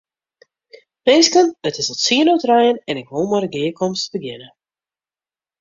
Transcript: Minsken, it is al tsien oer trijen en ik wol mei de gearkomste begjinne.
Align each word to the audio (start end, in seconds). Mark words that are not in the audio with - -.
Minsken, 1.05 1.45
it 1.69 1.79
is 1.81 1.87
al 1.93 1.97
tsien 2.01 2.29
oer 2.31 2.41
trijen 2.43 2.77
en 2.89 2.99
ik 3.01 3.11
wol 3.11 3.27
mei 3.29 3.41
de 3.45 3.53
gearkomste 3.55 4.09
begjinne. 4.15 4.49